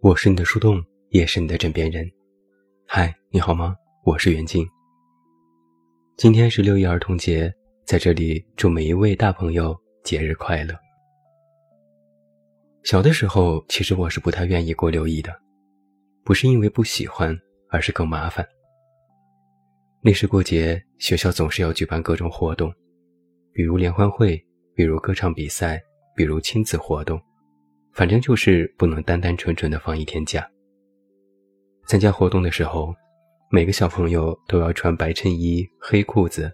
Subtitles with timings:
[0.00, 2.08] 我是你的树洞，也是你的枕边人。
[2.86, 3.74] 嗨，你好吗？
[4.04, 4.64] 我是袁静。
[6.16, 7.52] 今天是六一儿童节，
[7.84, 10.72] 在这里祝每一位大朋友节日快乐。
[12.84, 15.36] 小的时候，其实我是不太愿意过六一的，
[16.22, 17.36] 不是因为不喜欢，
[17.68, 18.46] 而是更麻烦。
[20.00, 22.72] 那时过节，学校总是要举办各种活动，
[23.52, 24.40] 比如联欢会，
[24.76, 25.82] 比如歌唱比赛，
[26.14, 27.20] 比如亲子活动。
[27.98, 30.48] 反正就是不能单单纯纯的放一天假。
[31.88, 32.94] 参加活动的时候，
[33.50, 36.48] 每个小朋友都要穿白衬衣、黑裤子、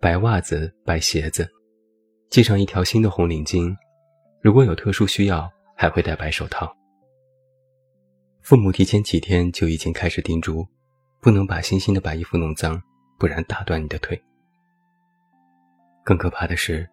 [0.00, 1.48] 白袜子、白鞋子，
[2.30, 3.72] 系上一条新的红领巾。
[4.42, 6.68] 如果有特殊需要，还会戴白手套。
[8.42, 10.66] 父母提前几天就已经开始叮嘱，
[11.20, 12.82] 不能把新新的白衣服弄脏，
[13.20, 14.20] 不然打断你的腿。
[16.04, 16.90] 更可怕的是，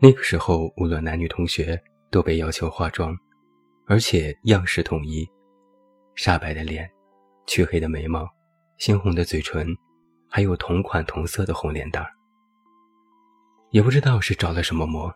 [0.00, 1.80] 那个时候无论男女同学
[2.10, 3.16] 都被要求化妆。
[3.86, 5.28] 而且样式统一，
[6.16, 6.90] 煞白的脸，
[7.46, 8.26] 黢黑的眉毛，
[8.78, 9.66] 鲜红的嘴唇，
[10.28, 12.10] 还有同款同色的红脸蛋儿。
[13.70, 15.12] 也不知道是着了什么魔，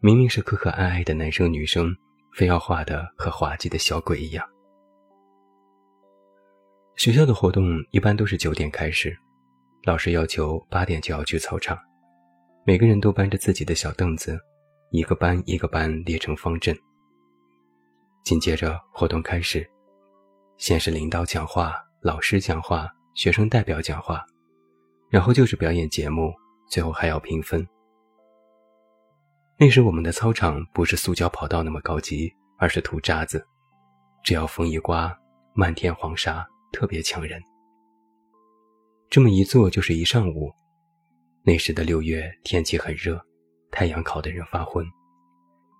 [0.00, 1.92] 明明是可可爱爱的男生女生，
[2.34, 4.48] 非要画的和滑稽的小鬼一样。
[6.96, 9.16] 学校的活动一般都是九点开始，
[9.84, 11.76] 老师要求八点就要去操场，
[12.64, 14.38] 每个人都搬着自己的小凳子，
[14.92, 16.76] 一个班一个班列成方阵。
[18.24, 19.68] 紧接着活动开始，
[20.56, 24.24] 先是领导讲话，老师讲话，学生代表讲话，
[25.08, 26.32] 然后就是表演节目，
[26.68, 27.66] 最后还要评分。
[29.58, 33.44] 那时我们的操场不是塑胶跑道那么高级，而是土渣子，
[34.22, 35.16] 只要风一刮，
[35.54, 37.42] 漫天黄沙，特别呛人。
[39.10, 40.52] 这么一坐就是一上午。
[41.44, 43.18] 那时的六月天气很热，
[43.70, 44.86] 太阳烤得人发昏，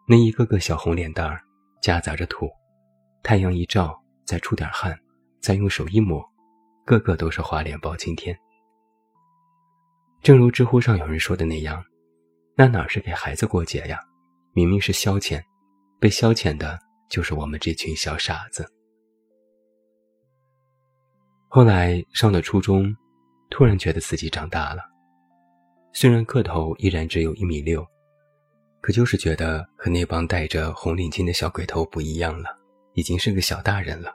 [0.09, 1.45] 那一个个小红脸蛋儿。
[1.81, 2.49] 夹杂着土，
[3.23, 4.99] 太阳一照，再出点汗，
[5.41, 6.23] 再用手一抹，
[6.85, 8.37] 个个都是花脸包青天。
[10.23, 11.83] 正如知乎上有人说的那样，
[12.57, 13.99] 那哪是给孩子过节呀？
[14.53, 15.41] 明明是消遣，
[16.01, 16.79] 被消遣的
[17.09, 18.67] 就是我们这群小傻子。
[21.47, 22.93] 后来上了初中，
[23.51, 24.83] 突然觉得自己长大了，
[25.93, 27.87] 虽然个头依然只有一米六。
[28.81, 32.57] 可就是觉得和那帮戴着红领巾的小鬼头不一样了，
[32.95, 34.15] 已经是个小大人了。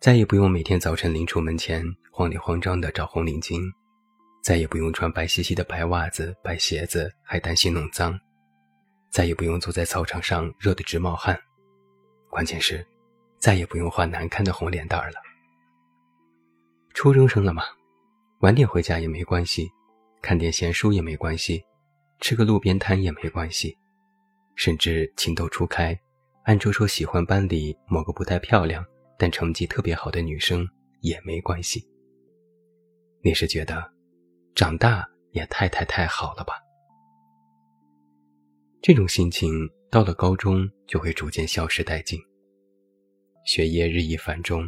[0.00, 3.60] 再也不用每天早晨临出门前慌里慌张的找红领巾，
[4.42, 8.18] 再也不用穿白兮兮的白袜子、白鞋子，还担心弄脏，
[9.10, 11.38] 再也不用坐在操场上热得直冒汗，
[12.30, 12.86] 关键是，
[13.38, 15.16] 再也不用画难看的红脸蛋儿了。
[16.94, 17.62] 初中生了嘛，
[18.40, 19.70] 晚点回家也没关系，
[20.22, 21.62] 看点闲书也没关系。
[22.20, 23.76] 吃个路边摊也没关系，
[24.54, 25.98] 甚至情窦初开，
[26.44, 28.84] 暗戳戳喜欢班里某个不太漂亮
[29.18, 30.66] 但成绩特别好的女生
[31.00, 31.86] 也没关系。
[33.22, 33.92] 你是觉得，
[34.54, 36.54] 长大也太太太好了吧？
[38.80, 39.50] 这种心情
[39.90, 42.20] 到了高中就会逐渐消失殆尽。
[43.44, 44.66] 学业日益繁重，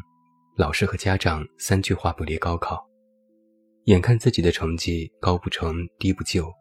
[0.57, 2.85] 老师和家长三句话不离高考，
[3.85, 6.53] 眼看自己的成绩高不成低不就。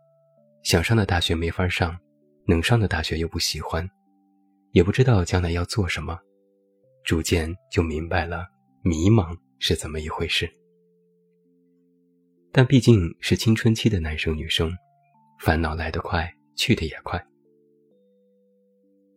[0.67, 1.97] 想上的大学没法上，
[2.45, 3.89] 能上的大学又不喜欢，
[4.73, 6.19] 也不知道将来要做什么，
[7.05, 8.45] 逐渐就明白了
[8.83, 10.45] 迷茫是怎么一回事。
[12.51, 14.69] 但毕竟是青春期的男生女生，
[15.39, 17.25] 烦恼来得快，去得也快。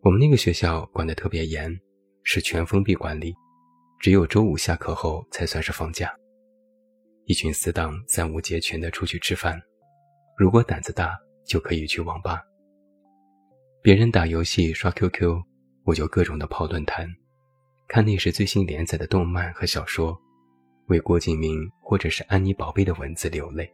[0.02, 1.76] 我们那个学校管得特别严，
[2.22, 3.34] 是全封闭管理，
[3.98, 6.14] 只有周五下课后才算是放假。
[7.24, 9.60] 一群死党三五结群的出去吃饭，
[10.38, 11.18] 如果胆子大。
[11.50, 12.40] 就可以去网吧。
[13.82, 15.42] 别人打游戏刷 QQ，
[15.82, 17.12] 我就各种的泡论坛，
[17.88, 20.16] 看那时最新连载的动漫和小说，
[20.86, 23.68] 为郭敬明或者是安妮宝贝的文字流泪。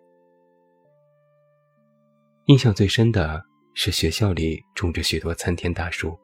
[2.47, 3.45] 印象最深的
[3.75, 6.19] 是学校里种着许多参天大树，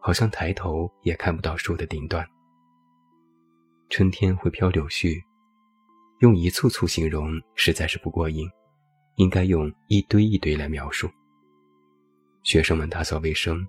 [0.00, 2.26] 好像抬头也看不到树的顶端。
[3.90, 5.20] 春天会飘柳絮，
[6.20, 8.48] 用一簇簇形容实在是不过瘾。
[9.20, 11.06] 应该用一堆一堆来描述。
[12.42, 13.68] 学生们打扫卫生，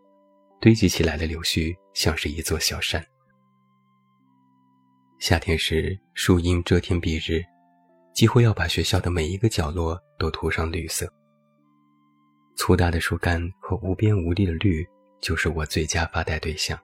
[0.62, 3.06] 堆积起来的柳絮像是一座小山。
[5.20, 7.44] 夏天时，树荫遮天蔽日，
[8.16, 11.12] 几乎要把学校的每一个角落都涂上绿色。
[12.56, 14.88] 粗大的树干和无边无际的绿，
[15.20, 16.80] 就是我最佳发呆对象。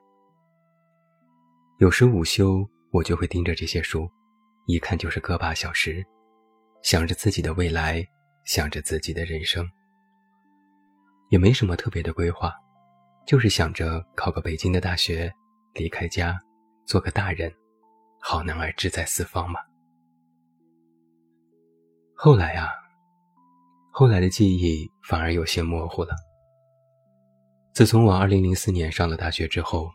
[1.78, 4.06] 有时午休，我就会盯着这些树，
[4.66, 6.04] 一看就是个把小时，
[6.82, 8.06] 想着自己的未来。
[8.48, 9.68] 想着自己的人生，
[11.28, 12.50] 也没什么特别的规划，
[13.26, 15.30] 就是想着考个北京的大学，
[15.74, 16.34] 离开家，
[16.86, 17.52] 做个大人，
[18.22, 19.60] 好男儿志在四方嘛。
[22.14, 22.70] 后来啊，
[23.90, 26.16] 后来的记忆反而有些模糊了。
[27.74, 29.90] 自从我2004年上了大学之后，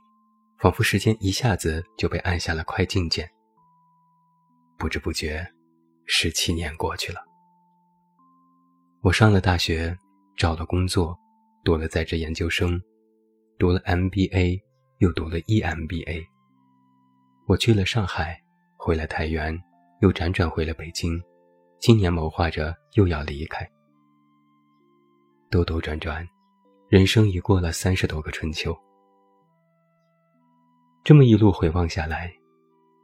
[0.59, 3.27] 仿佛时间一下子就被按下了快进键。
[4.77, 5.43] 不知不觉，
[6.05, 7.32] 十七年过去了。
[9.03, 9.93] 我上了大学，
[10.37, 11.13] 找了工作，
[11.61, 12.81] 读了在职研究生，
[13.59, 14.57] 读了 MBA，
[14.99, 16.23] 又读了 EMBA。
[17.45, 18.41] 我去了上海，
[18.77, 19.61] 回了太原，
[19.99, 21.21] 又辗转回了北京。
[21.79, 23.69] 今年谋划着又要离开。
[25.51, 26.25] 兜兜转转，
[26.87, 28.73] 人生已过了三十多个春秋。
[31.03, 32.31] 这么一路回望下来，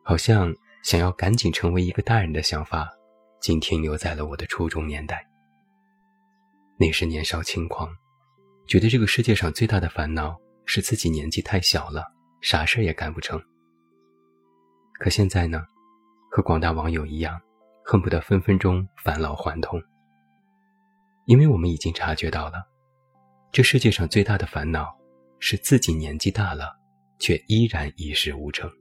[0.05, 2.89] 好像想要赶紧成为一个大人的想法，
[3.41, 5.28] 仅停留在了我的初中年代。
[6.79, 7.93] 那时年少轻狂，
[8.65, 12.05] 觉得这个世界上最大的烦恼是自己年纪太小了，
[12.41, 13.39] 啥事儿也干不成。
[14.93, 15.61] 可现在呢，
[16.31, 17.39] 和广大网友一样。
[17.91, 19.81] 恨不得分分钟返老还童，
[21.25, 22.63] 因为我们已经察觉到了，
[23.51, 24.95] 这世界上最大的烦恼
[25.39, 26.77] 是自己年纪大了，
[27.17, 28.71] 却依然一事无成。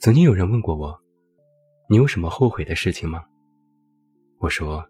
[0.00, 1.00] 曾经有人问过我
[1.88, 3.24] ：“你有什么后悔的事情吗？”
[4.40, 4.84] 我说：“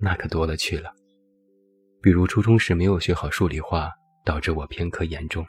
[0.00, 0.92] 那可多了去了，
[2.00, 3.90] 比如初中时没有学好数理化，
[4.24, 5.44] 导致我偏科严重；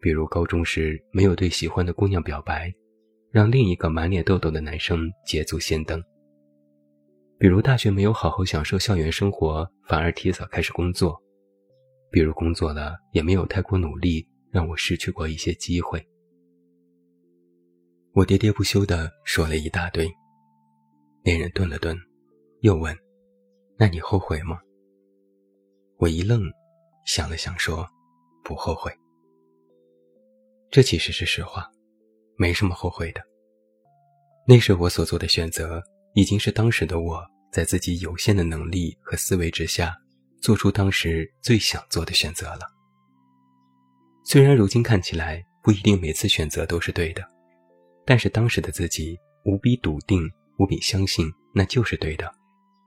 [0.00, 2.72] 比如高中时没有对喜欢的姑娘表白。”
[3.30, 6.02] 让另一个满脸痘痘的男生捷足先登。
[7.38, 11.12] 比如大学没有好好享受校园生活，反而提早开始工作；
[12.10, 16.02] 比如工作了也没有太过努力，让我失去过一些机会。
[18.12, 20.10] 我喋喋不休地说了一大堆。
[21.22, 21.94] 那人顿了顿，
[22.62, 22.96] 又问
[23.78, 24.58] ：“那你后悔吗？”
[25.98, 26.42] 我一愣，
[27.06, 27.88] 想了想说
[28.44, 28.92] ：“不后悔。”
[30.70, 31.70] 这其实是实话。
[32.40, 33.20] 没什么后悔的。
[34.46, 35.82] 那时我所做的选择，
[36.14, 37.20] 已经是当时的我
[37.52, 39.92] 在自己有限的能力和思维之下，
[40.40, 42.60] 做出当时最想做的选择了。
[44.24, 47.28] 虽然如今看起来不一定每次选择都是对的，
[48.06, 50.30] 但是当时的自己无比笃定，
[50.60, 52.32] 无比相信那就是对的，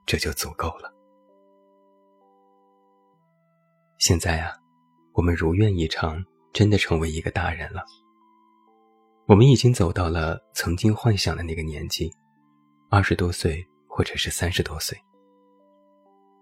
[0.06, 0.92] 这就足够了。
[3.98, 4.52] 现在啊，
[5.14, 7.86] 我们如愿以偿，真的成为一个大人了。
[9.28, 12.12] 我们已经走到了曾经幻想的那个年纪，
[12.90, 14.98] 二十多岁或者是三十多岁。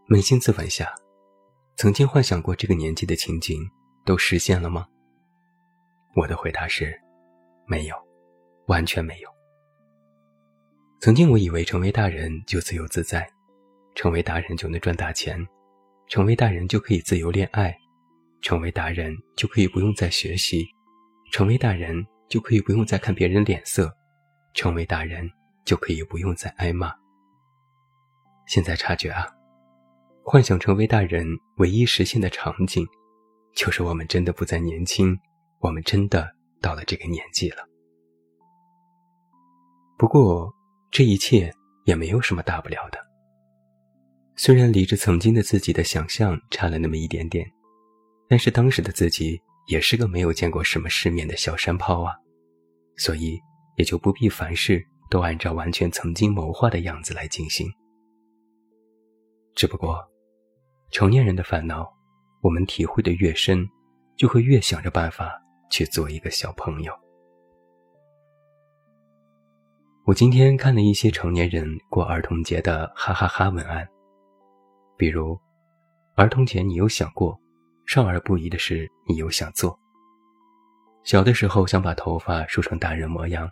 [0.08, 0.96] 扪心自问下，
[1.76, 3.62] 曾经幻想过这个年纪的情景
[4.06, 4.88] 都实现了吗？
[6.16, 7.00] 我的回答是，
[7.68, 7.96] 没有，
[8.68, 9.30] 完全没有。
[11.02, 13.30] 曾经我以为成为大人就自由自在，
[14.00, 15.38] 成为大人就能赚大钱，
[16.08, 17.78] 成为大人就可以自由恋爱，
[18.42, 20.66] 成为大人就可以不用再学习，
[21.34, 22.08] 成为大人。
[22.30, 23.92] 就可以不用再看别人脸色，
[24.54, 25.28] 成为大人
[25.66, 26.94] 就可以不用再挨骂。
[28.46, 29.28] 现在察觉啊，
[30.24, 31.26] 幻想成为大人
[31.58, 32.86] 唯一实现的场景，
[33.56, 35.20] 就是我们真的不再年轻，
[35.58, 36.32] 我们真的
[36.62, 37.68] 到了这个年纪了。
[39.98, 40.54] 不过
[40.92, 41.52] 这一切
[41.86, 43.09] 也没有什么大不了的。
[44.42, 47.46] 虽然离着曾经的自己的想象差了那么一点点，
[48.30, 49.42] 但是当时的自己。
[49.68, 52.12] 也是个没有见过什么世面的小山炮啊，
[52.98, 53.40] 所以
[53.78, 57.68] 也就不必凡事都按照完全曾经谋划的样子来进行。
[59.54, 60.00] 只不过，
[60.90, 61.88] 成年人的烦恼，
[62.42, 63.64] 我们体会的越深，
[64.18, 66.92] 就会越想着办法去做一个小朋友。
[70.08, 73.88] 我今天看了一些成年人过儿童节的哈哈哈文案，
[75.00, 75.40] 比如，
[76.16, 77.40] 儿童节你有想过？
[77.88, 79.80] 少儿不宜的事，你又想做。
[81.06, 83.50] 小的时候想把头发梳成大人模样，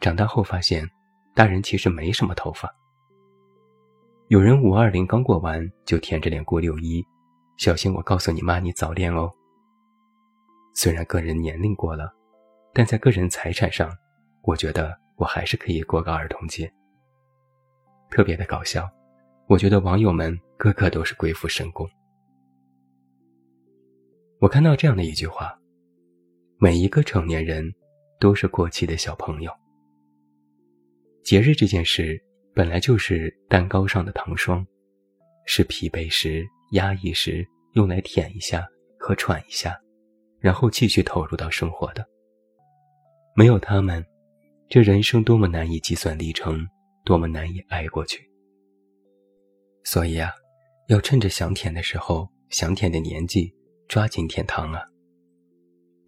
[0.00, 0.86] 长大后发现，
[1.34, 2.70] 大人其实没什么头发。
[4.28, 7.02] 有人五二零刚过完就舔着脸过六一，
[7.56, 9.32] 小心我告诉你妈你早恋哦。
[10.74, 12.12] 虽然个人年龄过了，
[12.74, 13.90] 但在个人财产上，
[14.42, 16.70] 我觉得我还是可以过个儿童节。
[18.10, 18.86] 特别的搞笑，
[19.48, 21.88] 我觉得网友们个个都是鬼斧神工。
[24.40, 25.56] 我看到这样的一句话：
[26.58, 27.64] 每一个成年人
[28.18, 29.52] 都是过期的小朋友。
[31.22, 32.20] 节日这件事
[32.54, 34.66] 本来就是蛋糕上的糖霜，
[35.46, 38.66] 是疲惫时、压抑时用来舔一下
[38.98, 39.78] 和喘一下，
[40.40, 42.04] 然后继续投入到生活的。
[43.36, 44.04] 没有他们，
[44.68, 46.66] 这人生多么难以计算里程，
[47.04, 48.28] 多么难以挨过去。
[49.86, 50.32] 所以啊，
[50.88, 53.54] 要趁着想舔的时候，想舔的年纪。
[53.88, 54.82] 抓紧舔糖啊，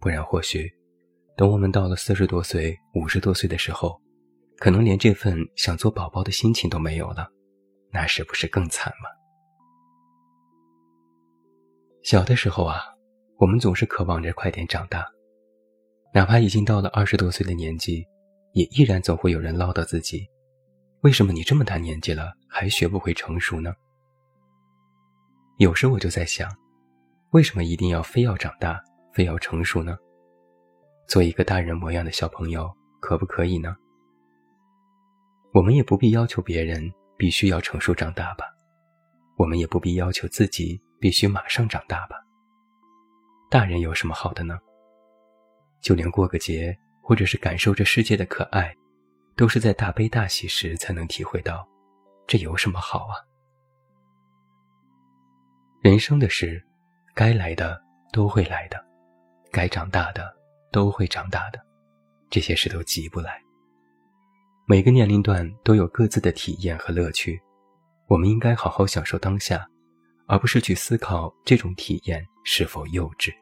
[0.01, 0.69] 不然或许
[1.37, 3.97] 等我们到了四十多岁、五十多岁的时候，
[4.57, 7.29] 可能连这份想做宝宝的心情都没有了，
[7.89, 9.07] 那是不是更惨吗？
[12.03, 12.81] 小的时候啊，
[13.37, 15.07] 我们总是渴望着快点长大，
[16.13, 18.05] 哪怕已经到了二十多岁的年纪，
[18.51, 20.27] 也依然总会有人唠叨自己：
[20.99, 23.73] 为什么你这么大年纪了还学不会成熟呢？
[25.57, 26.49] 有时我就在想，
[27.31, 28.81] 为什么一定要非要长大，
[29.13, 29.97] 非要成熟呢？
[31.07, 33.75] 做一个大人模样的小朋友可不可以呢？
[35.53, 38.45] 我们也不必要求别人必须要成熟长大吧，
[39.37, 42.15] 我们也不必要求自己必须马上长大吧。
[43.49, 44.59] 大人有什么好的呢？
[45.81, 48.75] 就连过个节，或者是感受这世界的可爱，
[49.35, 51.67] 都是在大悲大喜时才能体会到，
[52.29, 53.17] 这有什么好啊？
[55.81, 56.63] 人生的事，
[57.15, 57.81] 该来的
[58.13, 58.79] 都会来的，
[59.51, 60.31] 该长大的
[60.71, 61.59] 都会长大的，
[62.29, 63.41] 这些事都急不来。
[64.67, 67.41] 每个年龄段都有各自的体验和乐趣，
[68.05, 69.67] 我们应该好好享受当下，
[70.27, 73.33] 而不是去思考这种体验是否幼稚。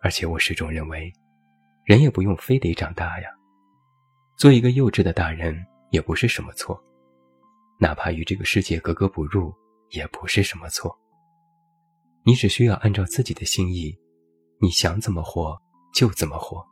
[0.00, 1.12] 而且我始终认为，
[1.84, 3.28] 人也不用非得长大呀，
[4.38, 5.54] 做一个幼稚的大人
[5.90, 6.82] 也不是什么错，
[7.80, 9.52] 哪怕与这个世界格格不入。
[9.90, 10.96] 也不是什么错。
[12.24, 13.92] 你只需要按照自己的心意，
[14.60, 15.60] 你想怎么活
[15.92, 16.64] 就怎么活。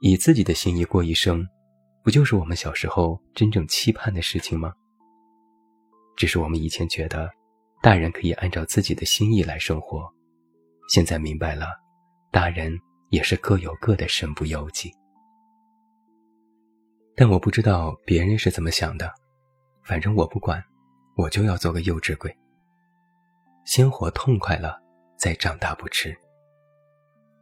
[0.00, 1.46] 以自己的心意过一生，
[2.02, 4.72] 不就是我们小时候真正期盼的事情吗？
[6.16, 7.30] 只是我们以前觉得，
[7.80, 10.12] 大人可以按照自己的心意来生活，
[10.88, 11.66] 现在明白了，
[12.32, 12.76] 大人
[13.10, 14.90] 也是各有各的身不由己。
[17.14, 19.12] 但我不知道别人是怎么想的，
[19.88, 20.62] 反正我不管。
[21.16, 22.32] 我就要做个幼稚鬼。
[23.64, 24.80] 先活痛快了，
[25.18, 26.16] 再长大不迟。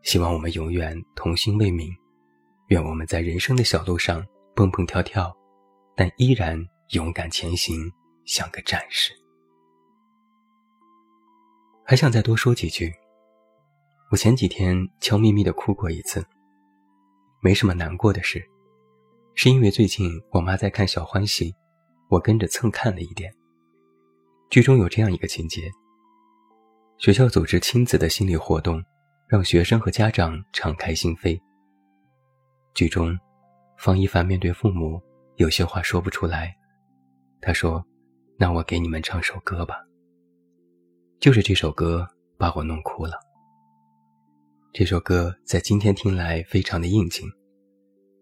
[0.02, 1.90] 希望我们永远童心未泯，
[2.68, 4.24] 愿我们在人生的小路上
[4.54, 5.30] 蹦蹦跳跳，
[5.94, 6.58] 但依然
[6.92, 7.92] 勇敢前行，
[8.24, 9.12] 像个战士。
[11.84, 12.90] 还想再多说几句。
[14.10, 16.24] 我前几天悄咪咪的哭过一次，
[17.42, 18.42] 没什么难过的事，
[19.34, 21.52] 是因为最近我妈在看《小欢喜》，
[22.08, 23.32] 我跟着蹭看了一点。
[24.50, 25.70] 剧中有这样一个情节：
[26.98, 28.82] 学校组织亲子的心理活动，
[29.28, 31.40] 让学生和家长敞开心扉。
[32.74, 33.16] 剧中，
[33.78, 35.02] 方一凡面对父母，
[35.36, 36.54] 有些话说不出来。
[37.40, 37.84] 他说
[38.38, 39.76] ：“那我给你们唱首歌吧。”
[41.18, 42.06] 就是这首歌
[42.38, 43.18] 把我弄哭了。
[44.72, 47.26] 这首歌在今天听来非常的应景。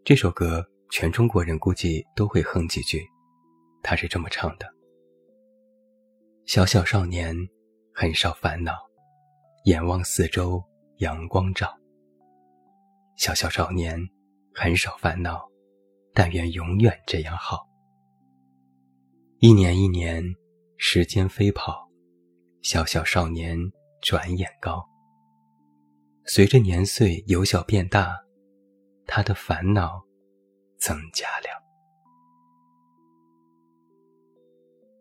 [0.04, 3.04] 这首歌全中国人估计都会哼几句。
[3.84, 4.66] 他是这么唱的。
[6.46, 7.36] 小小少年，
[7.94, 8.72] 很少烦恼，
[9.66, 10.62] 眼望四周
[10.96, 11.72] 阳光照。
[13.16, 14.00] 小小少年，
[14.54, 15.46] 很少烦恼，
[16.14, 17.64] 但愿永远这样好。
[19.38, 20.24] 一年一年，
[20.78, 21.86] 时间飞跑，
[22.62, 23.58] 小小少年
[24.00, 24.82] 转眼高。
[26.26, 28.16] 随着年岁由小变大，
[29.06, 30.02] 他的烦恼
[30.78, 31.63] 增加了。